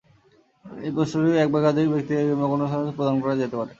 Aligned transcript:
এই 0.65 0.91
পুরস্কারটি 0.95 1.31
এক 1.37 1.49
বা 1.51 1.57
একাধিক 1.61 1.87
ব্যক্তিকে 1.93 2.23
কিংবা 2.27 2.47
কোনো 2.53 2.63
সংস্থাকে 2.65 2.95
প্রদান 2.97 3.15
করা 3.21 3.33
হতে 3.35 3.47
পারে। 3.51 3.69